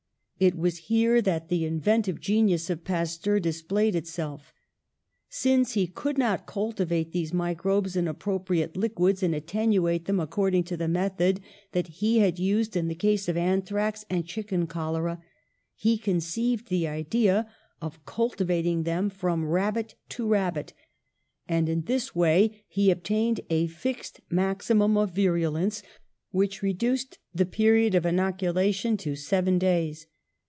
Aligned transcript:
It 0.41 0.55
was 0.57 0.79
here 0.89 1.21
that 1.21 1.49
the 1.49 1.65
inventive 1.65 2.19
genius 2.19 2.71
of 2.71 2.83
Pasteur 2.83 3.39
displayed 3.39 3.93
itself. 3.95 4.51
Since 5.29 5.73
he 5.73 5.85
could 5.85 6.17
not 6.17 6.47
cultivate 6.47 7.11
these 7.11 7.31
microbes 7.31 7.95
in 7.95 8.07
appropriate 8.07 8.75
liquids 8.75 9.21
and 9.21 9.35
attenuate 9.35 10.05
them 10.05 10.19
ac 10.19 10.29
cording 10.31 10.63
to 10.63 10.75
the 10.75 10.87
method 10.87 11.41
that 11.73 11.89
he 11.89 12.17
had 12.21 12.39
used 12.39 12.75
in 12.75 12.87
the 12.87 12.95
case 12.95 13.29
of 13.29 13.37
anthrax 13.37 14.03
and 14.09 14.25
chicken 14.25 14.65
cholera, 14.65 15.21
he 15.75 15.95
con 15.95 16.15
ceived 16.15 16.69
the 16.69 16.87
idea 16.87 17.47
of 17.79 18.03
cultivating 18.07 18.81
them 18.81 19.11
from 19.11 19.45
rabbit 19.45 19.93
to 20.09 20.25
rabbit, 20.27 20.73
and 21.47 21.69
in 21.69 21.83
this 21.83 22.15
way 22.15 22.65
he 22.67 22.89
obtained 22.89 23.41
a 23.51 23.67
fixed 23.67 24.21
maximum 24.31 24.97
of 24.97 25.11
virulence 25.11 25.83
which 26.31 26.63
reduced 26.63 27.19
the 27.31 27.45
period 27.45 27.93
of 27.93 28.07
inoculation 28.07 28.97
to 28.97 29.15
seven 29.15 29.59
days. 29.59 30.07